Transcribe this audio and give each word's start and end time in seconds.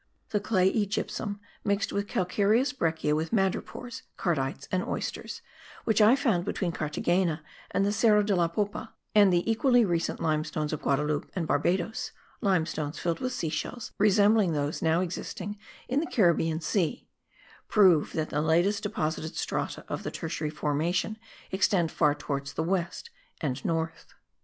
The 0.29 0.39
clayey 0.39 0.87
gypsum, 0.87 1.39
mixed 1.63 1.93
with 1.93 2.07
calcareous 2.07 2.73
breccia 2.73 3.13
with 3.15 3.29
madrepores, 3.31 4.01
cardites 4.17 4.67
and 4.71 4.83
oysters, 4.83 5.43
which 5.83 6.01
I 6.01 6.15
found 6.15 6.43
between 6.43 6.71
Carthagena 6.71 7.41
and 7.69 7.85
the 7.85 7.91
Cerro 7.91 8.23
de 8.23 8.35
la 8.35 8.47
Popa, 8.47 8.95
and 9.13 9.31
the 9.31 9.47
equally 9.47 9.85
recent 9.85 10.19
limestones 10.19 10.73
of 10.73 10.81
Guadalope 10.81 11.29
and 11.35 11.45
Barbadoes 11.45 12.13
(limestones 12.41 12.97
filled 12.97 13.19
with 13.19 13.31
seashells 13.31 13.91
resembling 13.99 14.53
those 14.53 14.81
now 14.81 15.01
existing 15.01 15.59
in 15.87 15.99
the 15.99 16.07
Caribbean 16.09 16.61
Sea) 16.61 17.07
prove 17.67 18.13
that 18.13 18.31
the 18.31 18.41
latest 18.41 18.81
deposited 18.81 19.35
strata 19.35 19.85
of 19.87 20.01
the 20.01 20.09
tertiary 20.09 20.49
formation 20.49 21.17
extend 21.51 21.91
far 21.91 22.15
towards 22.15 22.53
the 22.53 22.63
west 22.63 23.11
and 23.39 23.63
north. 23.63 24.15